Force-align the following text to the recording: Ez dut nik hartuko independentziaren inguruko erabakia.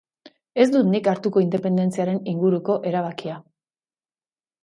Ez 0.61 0.65
dut 0.75 0.87
nik 0.93 1.09
hartuko 1.11 1.43
independentziaren 1.47 2.17
inguruko 2.33 2.77
erabakia. 2.93 3.39